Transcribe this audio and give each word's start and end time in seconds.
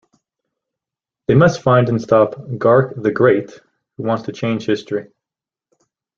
They 1.27 1.35
must 1.35 1.61
find 1.61 1.87
and 1.87 2.01
stop 2.01 2.33
"Garc 2.33 2.99
the 2.99 3.11
Great" 3.11 3.51
who 3.97 4.01
wants 4.03 4.23
to 4.23 4.31
change 4.31 4.65
history. 4.65 5.11